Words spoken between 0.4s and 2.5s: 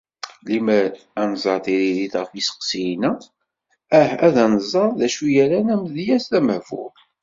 Limmer ad nzeṛ tiririt ɣef